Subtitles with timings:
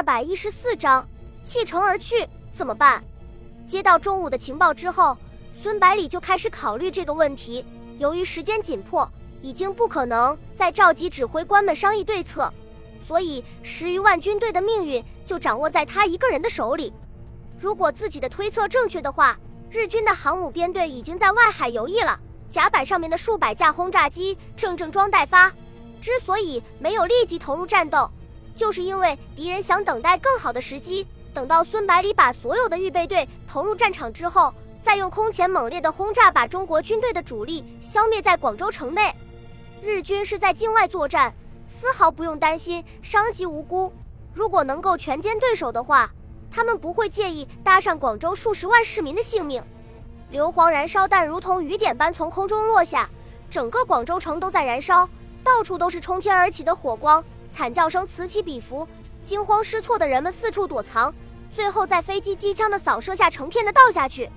[0.00, 1.06] 二百一十四章
[1.44, 3.04] 弃城而去怎么办？
[3.66, 5.14] 接到中午的情报之后，
[5.62, 7.62] 孙百里就开始考虑这个问题。
[7.98, 9.06] 由于时间紧迫，
[9.42, 12.50] 已经不可能再召集指挥官们商议对策，
[13.06, 16.90] 所以十余万军队的命运就掌握在他一个人的手里。
[17.58, 19.38] 如果自己的推测正确的话，
[19.68, 25.52] 日军的航母编队已经在外海游弋了，甲板上面的数百架轰炸机正正装待发。
[26.00, 28.10] 之所以没有立即投入战斗，
[28.60, 31.06] 就是因为敌人想等待更好的时机。
[31.32, 39.14] 等到孙百里把所有的预备队投入战场之后，再用空前猛烈的轰炸把中国军队的主力消灭在广州城内。
[39.82, 41.32] 日军是在境外作战，
[41.68, 43.90] 丝毫不用担心伤及无辜。
[44.34, 46.12] 如果能够全歼对手的话，
[46.50, 49.62] 他们不会介意搭上广州数十万市民的性命。
[50.28, 53.08] 硫磺燃烧弹如同雨点般从空中落下，
[53.48, 55.08] 整个广州城都在燃烧，
[55.42, 58.86] 到处都是冲天而起的火光，惨叫声此起彼伏。
[59.22, 61.12] 惊慌失措的人们四处躲藏，
[61.52, 64.30] 最后在飞机机枪的扫射下成片的倒下去。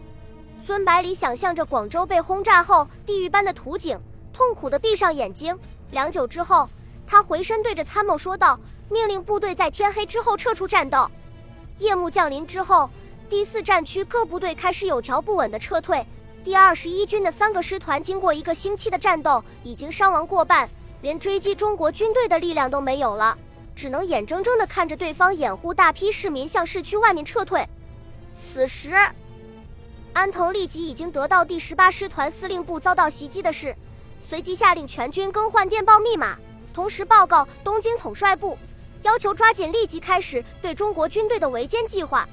[0.66, 3.98] 孙百里想象着广州被轰炸后地狱般的图景，
[4.34, 5.58] 痛苦地闭上眼睛。
[5.92, 6.68] 良久之后，
[7.08, 11.10] 他回身对着参谋说道：“命令部队在天黑之后撤出战斗。”
[11.80, 12.90] 夜幕降临之后，
[13.30, 16.06] 第四战区各部队开始有条不紊地撤退。
[16.44, 20.70] 第二十一军的三个师团经过一个星期的战斗，已经伤亡过半，
[21.04, 23.38] 连追击中国军队的力量都没有了。
[23.76, 27.68] 只能眼睁睁地看着对方掩护大批市民向市区外面撤退。
[28.34, 28.94] 此时，
[30.14, 33.76] 安藤立即已经得到第十八师团司令部遭到袭击的事，
[34.20, 36.38] 随即下令全军更换电报密码，
[36.72, 38.58] 同时报告东京统帅部，
[39.02, 42.30] 要求抓紧立即开始对中国军队的围歼计划。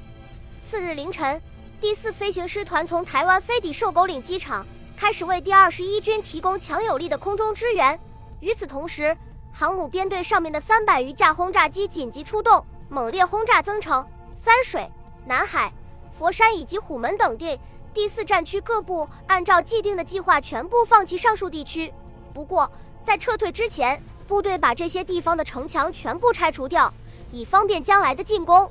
[0.63, 1.41] 次日凌晨，
[1.81, 7.99] 第四飞行师团从台湾飞抵瘦狗岭机场，开始为第二十一军提供强有力的空中支援。
[8.41, 9.17] 与此同时，
[9.53, 14.91] 航母编队上面的三百余架轰炸机紧急出动，猛烈轰炸增城、三水、
[15.27, 15.73] 南海、
[16.11, 17.59] 佛山以及虎门等地。
[17.93, 21.93] 第四战区各部按照既定的计划，全部放弃上述地区。
[22.33, 22.71] 不过，
[23.05, 26.93] 在撤退之前，部队把这些地方的城墙全部拆除掉，
[27.33, 28.71] 以方便将来的进攻。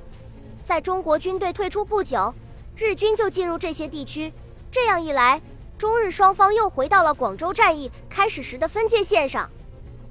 [0.64, 2.34] 在中国军队退出不久，
[2.78, 4.34] 日军就进入这些地区。
[4.72, 5.42] 这样一来，
[5.78, 9.50] 中日双方又回到了广州战役开始时的分界线上。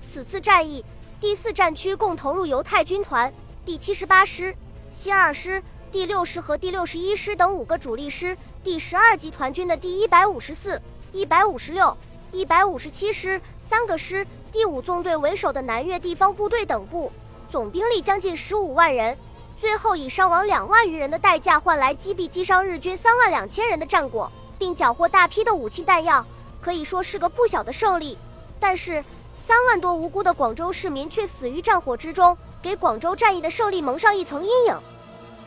[0.09, 0.83] 此次战役，
[1.21, 3.31] 第四战区共投入犹太军团、
[3.67, 4.57] 第七十八师、
[4.91, 10.81] 新二师、第六师和第六十一师等五个主力师，第十二集团军的第一百五十四、
[11.13, 11.95] 一百五十六、
[12.33, 17.13] 一百五十七师三个师，第五纵队为首的南越地方部队等部，
[17.51, 19.15] 总兵力将近十五万人。
[19.59, 26.25] 最后以伤亡两万余人的代价换来击毙击伤日军三万两千人的战果，并缴获大批的武器弹药，
[26.63, 28.17] 可以说是个不小的胜利。
[28.59, 29.05] 但是。
[29.39, 34.79] 三万多无辜的广州市民却死于战火之中，给广州战役的胜利蒙上一层阴影。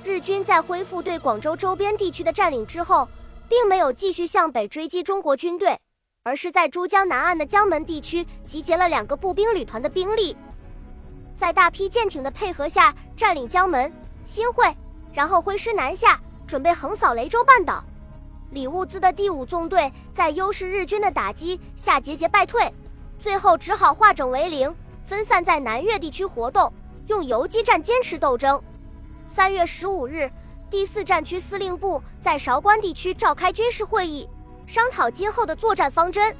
[0.03, 3.07] 日军在恢复对广州周边地区的占领之后，
[3.47, 5.77] 并没有继续向北追击中国军队，
[6.23, 10.35] 而是在珠江南岸的江门地区集结了两个步兵旅团的兵力，
[11.35, 13.93] 在大批舰艇的配合下占领江门、
[14.25, 14.65] 新会，
[15.13, 17.83] 然后挥师南下，准备横扫雷州半岛。
[18.51, 22.73] 李物资的第五纵队在优势日军的打击下节节败退。
[23.21, 26.73] 最后只好化整为零，分散在南越地区活动，
[27.05, 28.59] 用游击战坚持斗争。
[29.27, 30.27] 三月十五日，
[30.71, 34.27] 第四战区司令部在韶关地区召开军事会议，
[34.65, 36.35] 商讨今后的作战方针。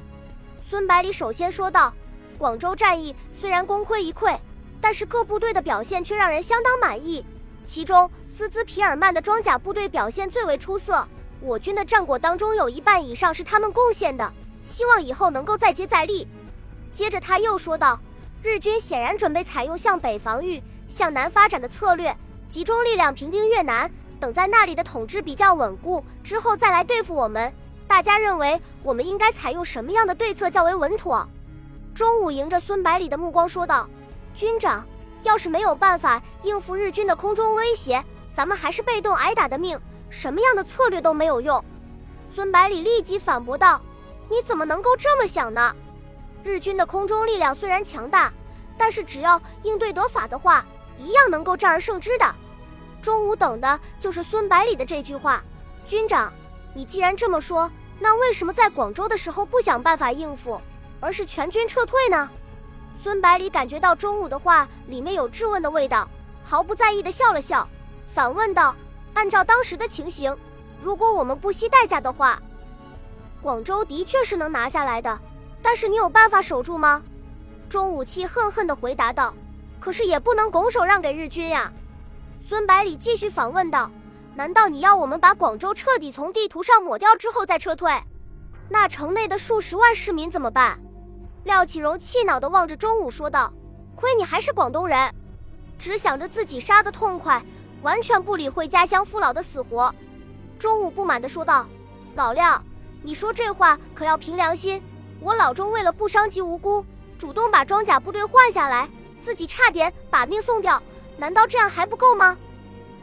[0.68, 1.94] 孙百里首先说道
[2.36, 4.36] ：“广州战役虽然功亏一篑，
[4.80, 7.24] 但是各部队的表现却让人相当满意。
[7.64, 11.06] 其中，斯兹皮尔曼的装甲部队表现最为出色，
[11.40, 14.32] 我军的战果当中有一半以上是他们贡献的。
[14.64, 16.26] 希望以后能够再接再厉。”
[16.92, 17.98] 接着他又说道
[18.42, 22.14] ：“日军显然准备采用向北防御、向南发展的策略，
[22.48, 27.52] 集中力量平定越南，等在那里的统治比较稳固之后再来对付我们。
[27.88, 31.26] 大家认为我们应该采用什么样的对策较为稳妥？”
[31.94, 33.88] 中午迎着孙百里的目光说道
[34.34, 34.86] ：“军长，
[35.22, 39.78] 要是没有办法应付日军的空中威胁，咱们还是被动挨打的命，
[40.10, 41.62] 什么样的策略都没有用。”
[42.34, 43.80] 孙百里立即反驳道
[44.30, 45.74] ：“你怎么能够这么想呢？”
[46.44, 48.32] 日军的空中力量虽然强大，
[48.76, 50.64] 但是只要应对得法的话，
[50.98, 52.34] 一样能够战而胜之的。
[53.00, 55.42] 中午等的就是孙百里的这句话。
[55.86, 56.32] 军长，
[56.74, 60.60] 你既然这么说，那为什么在广州的时候不想办法应付，
[61.00, 62.28] 而是全军撤退呢？
[63.02, 66.08] 孙百里感觉到中午的话里面有质问的味道，
[66.44, 67.68] 毫不在意的笑了笑，
[68.06, 68.74] 反问道
[69.14, 70.36] ：“按照当时的情形，
[70.82, 72.40] 如果我们不惜代价的话，
[73.40, 75.18] 广州的确是能拿下来的。”
[75.62, 77.02] 但是你有办法守住吗？
[77.68, 79.32] 钟武气恨恨地回答道
[79.80, 81.72] ：“可是也不能拱手让给日军呀。”
[82.46, 83.90] 孙百里继续反问道
[84.34, 87.90] ：“难道你要我们把广州彻底从地图上抹掉之后再撤退？
[88.68, 90.78] 那城内的数十万市民怎么办？”
[91.44, 93.52] 廖启荣气恼地望着钟武说道
[93.96, 95.14] ：“亏你还是广东人，
[95.78, 97.42] 只想着自己杀得痛快，
[97.82, 99.94] 完全不理会家乡父老的死活。”
[100.58, 101.66] 钟武不满地说道
[102.14, 102.62] ：“老廖，
[103.02, 104.82] 你说这话可要凭良心。
[105.22, 106.84] 我老钟为了不伤及无辜，
[107.16, 108.90] 主动把装甲部队换下来，
[109.20, 110.82] 自己差点把命送掉，
[111.16, 112.36] 难道这样还不够吗？”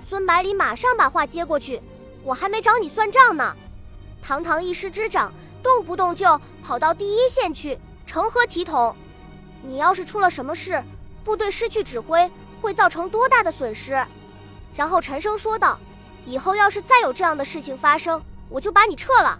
[0.09, 1.81] 孙百里马上把话接过去
[2.21, 3.55] ：“我还没找你算账呢，
[4.21, 5.31] 堂堂一师之长，
[5.63, 8.95] 动不动就跑到第一线去。”成何体统？
[9.61, 10.83] 你要是出了什么事，
[11.23, 12.29] 部队失去指挥，
[12.59, 14.03] 会造成多大的损失？
[14.75, 15.79] 然后沉声说道
[16.25, 19.39] ：“以后要是再有这样的事情发生，我就把你撤了。”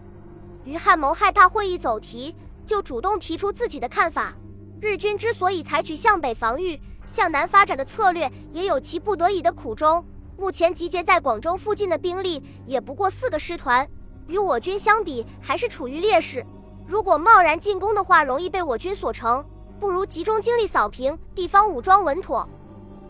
[0.66, 2.36] 于汉谋害怕会议走题，
[2.70, 4.32] 就主动提出自己的看法。
[4.80, 10.06] 日军之所以采取向北防御、向南发展的策略，也有其不得已的苦衷。
[10.38, 13.90] 目前集结在广州附近的兵力也不过四个师团，
[14.28, 16.46] 与我军相比，还是处于劣势。
[16.86, 19.44] 如果贸然进攻的话，容易被我军所成，
[19.80, 22.48] 不如集中精力扫平地方武装稳妥。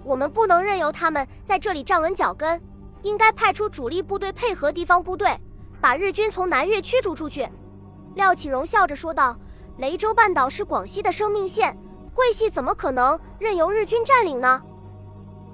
[0.05, 2.61] 我们不能任由他们在这里站稳脚跟，
[3.01, 5.37] 应该派出主力部队配合地方部队，
[5.81, 7.45] 把日军从南越驱逐出去。
[8.15, 9.37] 廖启荣笑着说道
[9.79, 11.77] ：“雷州半岛是广西的生命线，
[12.13, 14.61] 桂系怎么可能任由日军占领呢？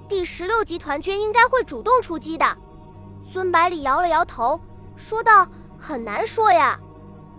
[0.08, 2.44] 第十六集团军应该会主动出击的。”
[3.32, 4.60] 孙百里摇了摇头，
[4.96, 5.46] 说道
[5.78, 6.76] ：“很难说呀。”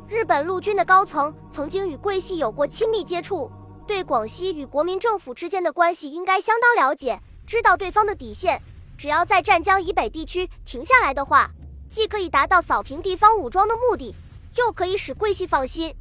[0.08, 3.52] 日本陆军的高层曾经与桂系有过亲密接触，
[3.86, 8.62] 对广西与国民政府之间的关系应该相当了解，知道对方的底线。
[8.98, 11.52] 只要在湛江以北地区停下来的话，
[11.90, 14.16] 既可以达到扫平地方武装的目的，
[14.56, 15.94] 又可以使桂系放心。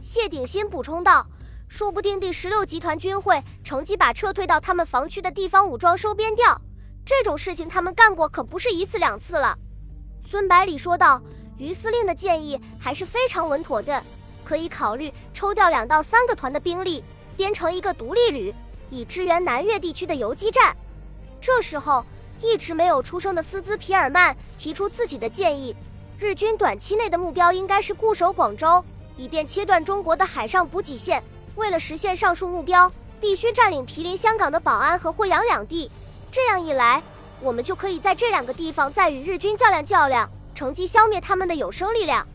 [0.00, 1.26] 谢鼎新补充道
[1.68, 6.60] ：“说不定第十六集团军会乘机把撤退到他们防区的地方武装收编掉，
[7.04, 9.56] 这种事情他们干过可不是一次两次了。”
[10.28, 11.22] 孙百里说道。
[11.60, 14.00] 于司令的建议还是非常稳妥的，
[14.44, 17.02] 可以考虑抽调两到三个团的兵力，
[17.36, 18.54] 编成一个独立旅，
[18.90, 20.76] 以支援南越地区的游击战。
[21.40, 22.06] 这时候，
[22.40, 25.74] 一直没有出声的斯兹皮尔曼提出自己的建议：
[26.16, 28.84] 日军短期内的目标应该是固守广州，
[29.18, 31.22] 以便切断中国的海上补给线。
[31.56, 35.90] 为了实现上述目标，必须占领毗邻香港的宝安和惠阳两地。
[36.30, 37.02] 这样一来，
[37.40, 40.30] 我们就可以在这两个地方再与日军较量较量。
[40.54, 42.26] 乘机消灭他们的有生力量。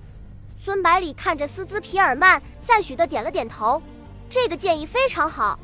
[0.63, 3.81] 孙百里看着斯兹皮尔曼，赞许的点了点头。
[4.29, 5.59] 这个建议非常好。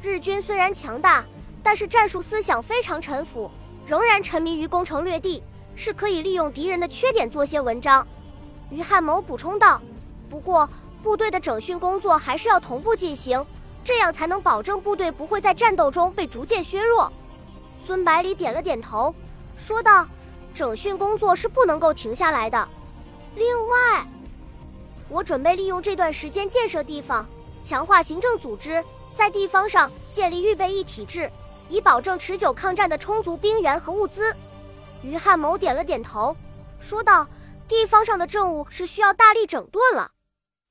[0.00, 1.24] 日军虽然强大，
[1.62, 3.50] 但是战术思想非常陈腐，
[3.86, 5.42] 仍然沉迷于攻城略地，
[5.76, 8.06] 是可以利用敌人的缺点做些文章。
[8.70, 9.80] 于汉谋补充道
[10.30, 10.66] ：“不过，
[11.02, 13.44] 部队的整训工作还是要同步进行，
[13.84, 17.12] 这样才能保证部队不会在战斗中被逐渐削弱。”
[17.84, 19.14] 孙百里点了点头，
[19.56, 20.06] 说道。
[20.52, 22.68] 整训工作是不能够停下来的。
[23.36, 24.04] 另外，
[25.08, 27.24] 我准备利用这段时间建设地方，
[27.62, 28.84] 强化行政组织，
[29.14, 31.30] 在地方上建立预备役体制，
[31.68, 34.34] 以保证持久抗战的充足兵源和物资。
[35.02, 36.36] 于汉谋点了点头，
[36.80, 37.24] 说道
[37.68, 40.10] ：“地方上的政务是需要大力整顿了。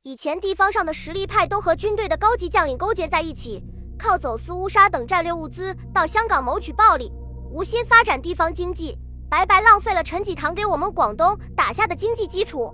[0.10, 3.64] 以前地方上的实力派都和军队的高级将领勾结在一起，
[3.96, 7.12] 靠走私乌纱等战略物资到香港谋取暴利，
[7.52, 8.98] 无心发展地方经济。”
[9.30, 12.74] 白白浪费了陈济棠给我们广东打下的经济基础。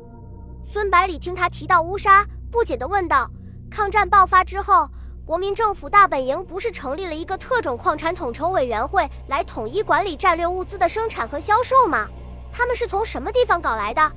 [0.71, 3.29] 孙百里听他提到乌沙，不解地问道
[3.69, 4.89] ：“抗战爆发之后，
[5.25, 12.07] 国民政府大本营不是成立了一个特种矿产统筹委员会来统一管理战略物资的生产和销售吗？
[12.49, 14.09] 他们是从什么地方搞来的？”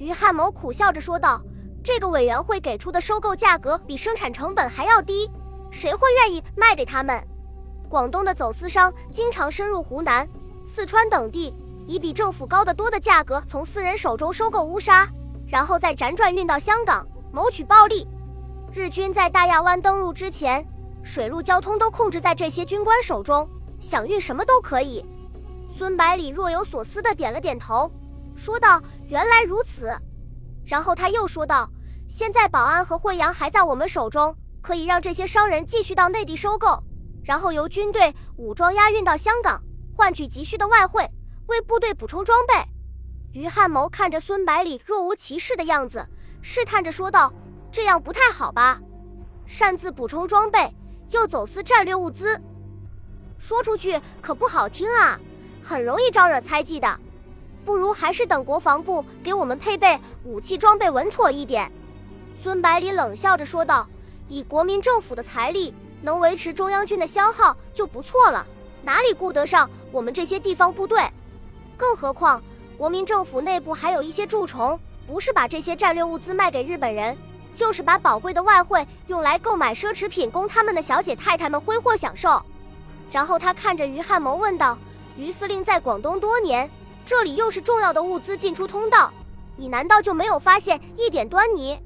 [0.00, 1.38] 于汉谋苦笑着说道
[1.86, 5.30] ：“这个委员会给出的收购价格比生产成本还要低，
[5.70, 7.24] 谁会愿意卖给他们？
[7.88, 10.28] 广东的走私商经常深入湖南、
[10.64, 11.54] 四川等地。”
[11.86, 15.08] 以比政府高得多的价格从私人手中收购乌沙，
[15.46, 18.04] 然后再辗转运到香港谋取暴利。
[18.72, 20.66] 日军在大亚湾登陆之前，
[21.04, 25.06] 水陆交通都控制在这些军官手中，想运什么都可以。
[25.78, 27.88] 孙百里若有所思地点了点头，
[28.34, 29.96] 说道：“原来如此。”
[30.66, 31.70] 然后他又说道
[32.08, 36.82] ：“现在保安和惠阳还在我们手中，可以让这些商人继续到内地收购，
[37.24, 39.62] 然后由军队武装押运到香港，
[39.96, 41.08] 换取急需的外汇。”
[41.46, 42.54] 为部队补充装备，
[43.38, 46.04] 于汉谋看着孙百里若无其事的样子，
[46.42, 47.32] 试探着说道
[47.70, 48.80] ：“这样不太好吧？
[49.46, 50.74] 擅自补充装备，
[51.10, 52.36] 又走私战略物资，
[53.38, 55.20] 说出去可不好听啊，
[55.62, 56.98] 很容易招惹猜忌的。
[57.64, 61.70] 不如还是等国防部给我们配备武器装备稳妥一点。”
[62.46, 63.84] 孙百里冷笑着说道
[64.30, 68.46] ：“以国民政府的财力，能维持中央军的消耗就不错了，
[68.84, 71.02] 哪里顾得上？”我们这些地方部队。
[71.76, 72.40] 更何况，
[72.78, 77.18] 国民政府内部还有一些蛀虫，不是把这些战略物资卖给日本人，
[77.52, 82.40] 就是把宝贵的外汇用来购买奢侈品，供他们的小姐太太们挥霍享受。
[83.10, 84.78] 然后他看着于汉谋问道
[85.18, 86.70] ：“于司令在广东多年，
[87.04, 89.12] 这里又是重要的物资进出通道，
[89.56, 91.76] 你难道就没有发现一点端倪？”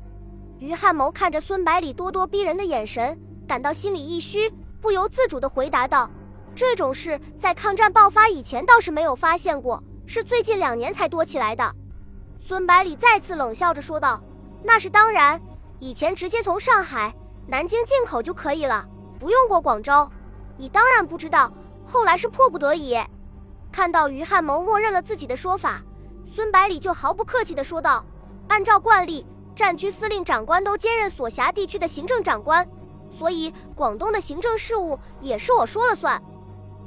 [0.61, 6.09] 于汉谋看着孙百里咄咄逼人的眼神，感到心里一虚，不由自主地回答道
[6.55, 11.75] ：“这种事在抗战爆发以前倒是没有发现过，是最近两年才多起来的。”
[12.47, 14.23] 孙百里再次冷笑着说道
[14.63, 15.41] ：“那是当然，
[15.79, 17.15] 以前直接从上海、
[17.47, 18.87] 南京进口就可以了，
[19.19, 20.07] 不用过广州。”
[20.59, 21.51] 你当然不知道，
[21.87, 22.95] 后来是迫不得已。
[23.73, 25.81] 看到于汉谋默认了自己的说法，
[26.27, 28.05] 孙百里就毫不客气地说道
[28.49, 32.67] ：“按照惯例，战区司令长官都兼任所辖地区的行政长官，
[33.11, 36.21] 所以广东的行政事务也是我说了算。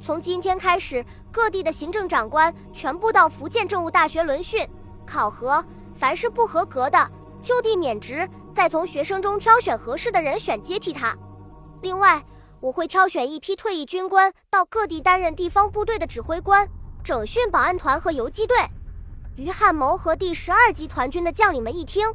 [0.00, 4.66] 从今天开始，各地的行政长官全部到福建政务大学轮训
[5.06, 11.16] 考核，凡是不合格的，就地免职，再从学生中挑选合适的人选接替他。
[11.82, 12.22] 另外。”
[12.60, 16.66] 我会挑选一批退役军官到各地担任地方部队的指挥官，
[17.02, 18.56] 整训保安团和游击队。
[19.36, 22.10] 于汉谋和第十二集团军的将领们一听，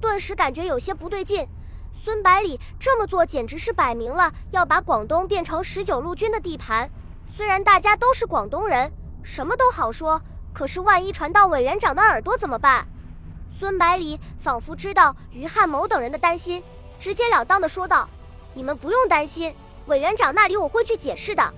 [0.00, 1.46] 顿时感觉有些不对劲。
[2.02, 6.90] 孙百里这么做，简直是摆明了要把广东变成十九路军的地盘。
[7.36, 8.90] 虽然大家都是广东人，
[9.22, 10.20] 什么都好说，
[10.54, 12.86] 可是万一传到委员长的耳朵怎么办？
[13.58, 16.64] 孙百里仿佛知道于汉谋等人的担心，
[16.98, 18.08] 直截了当的说道。
[18.54, 19.54] 你们不用担心，
[19.86, 21.54] 委员长那里我会去解释的。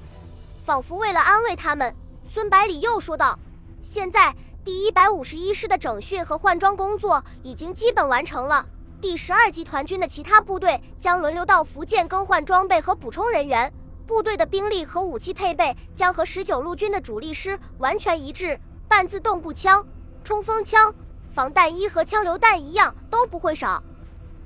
[0.63, 1.95] 仿佛为了安慰他们，
[2.31, 3.39] 孙百里又说道
[3.83, 4.35] ：“现在
[4.65, 8.65] 第一百五十一师的整训和换装工作已经基本完成了，
[9.01, 13.73] 第十二集团军的其他部队将轮流到福建更换装备和补充人员，
[14.07, 19.85] 部队的兵力和武器配备将和十九路军的主力师完全一致，半自动步枪、
[20.23, 20.95] 冲锋枪、
[21.29, 23.83] 防弹衣和枪榴弹一样都不会少。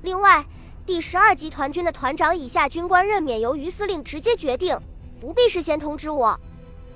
[0.01, 0.43] 另外。”
[0.87, 4.79] 第十二集团军的团长以下军官任免由于司令直接决定，
[5.19, 6.39] 不必事先通知我。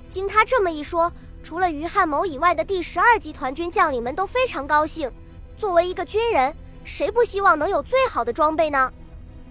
[0.08, 5.10] 经他这么一说，除了于汉谋以外的第十二集团军将领们都非常高兴。
[5.56, 8.92] 作为一个军人，谁不希望能有最好的装备呢？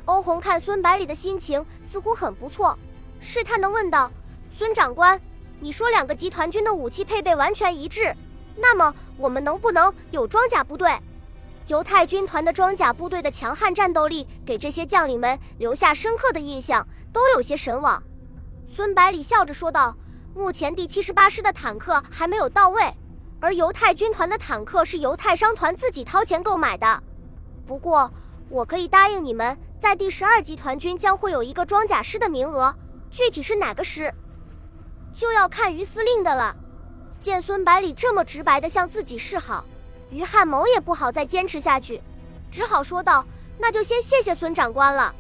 [0.06, 2.78] 欧红看孙百里的心情似乎很不错，
[3.20, 4.12] 试探地问道
[4.58, 5.20] ：“孙长官，
[5.60, 8.16] 你说两个集团军的武器配备完全一致，
[8.56, 10.92] 那么我们能不能有装甲部队？”
[11.68, 18.02] 犹太军团的装甲部队的强悍战斗力，给这些将领们留下深刻的印象，都有些神往。
[18.76, 19.96] 孙百里笑着说道
[20.34, 22.82] ：“目前第七十八师的坦克还没有到位，
[23.40, 27.04] 而犹太军团的坦克是犹太商团自己掏钱购买的。
[27.68, 28.10] 不过，
[28.50, 32.74] 我可以答应你们，在第十二集团军将会有一个装甲师的名额，
[33.10, 34.14] 具体是哪个师，
[35.14, 36.56] 就要看于司令的了。”
[37.20, 39.64] 见孙百里这么直白地向自己示好。
[40.10, 42.02] 于汉谋也不好再坚持下去，
[42.50, 43.26] 只好说道
[43.60, 45.14] ：“那就先谢谢孙长官了。”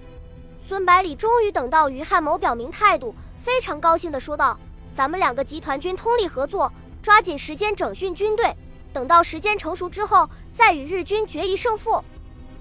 [0.68, 4.60] 孙百里终于等到于汉谋表明态度，非常高兴地说道
[4.94, 6.72] ：“咱们两个集团军通力合作，
[7.02, 8.56] 抓紧时间整训军队，
[8.92, 12.04] 等到时间成熟之后，再与日军决一胜负。”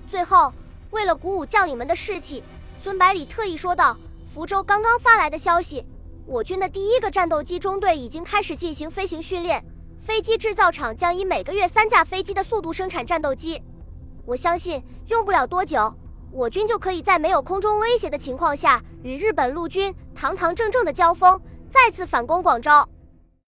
[0.08, 0.52] 最后，
[0.90, 2.42] 为了鼓舞将领们的士气，
[2.82, 3.96] 孙百里特意说道
[4.32, 5.84] ：“福州刚刚发来的消息，
[6.26, 9.64] 我军的第一个战斗机中队已经开始进行飞行训练。”
[10.00, 13.62] 飞机制造厂将以每个月三架飞机的速度生产战斗机，
[14.24, 15.94] 我相信用不了多久，
[16.32, 21.38] 我军就可以在没有空中威胁的情况下，与日本陆军堂堂正正的交锋，
[21.70, 22.70] 再次反攻广州。